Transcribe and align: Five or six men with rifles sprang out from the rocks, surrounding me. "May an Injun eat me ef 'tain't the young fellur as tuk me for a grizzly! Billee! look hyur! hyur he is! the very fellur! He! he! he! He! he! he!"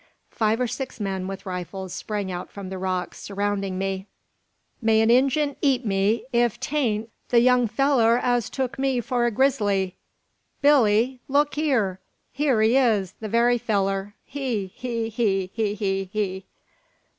Five 0.31 0.59
or 0.59 0.65
six 0.65 0.99
men 0.99 1.27
with 1.27 1.45
rifles 1.45 1.93
sprang 1.93 2.31
out 2.31 2.49
from 2.51 2.69
the 2.69 2.79
rocks, 2.79 3.19
surrounding 3.19 3.77
me. 3.77 4.07
"May 4.81 4.99
an 4.99 5.11
Injun 5.11 5.55
eat 5.61 5.85
me 5.85 6.25
ef 6.33 6.59
'tain't 6.59 7.11
the 7.29 7.39
young 7.39 7.67
fellur 7.67 8.17
as 8.19 8.49
tuk 8.49 8.79
me 8.79 8.99
for 8.99 9.25
a 9.27 9.29
grizzly! 9.31 9.97
Billee! 10.59 11.19
look 11.27 11.53
hyur! 11.53 11.99
hyur 12.35 12.61
he 12.63 12.75
is! 12.75 13.11
the 13.19 13.29
very 13.29 13.59
fellur! 13.59 14.13
He! 14.25 14.73
he! 14.75 15.09
he! 15.09 15.51
He! 15.53 15.75
he! 15.75 16.05
he!" 16.05 16.45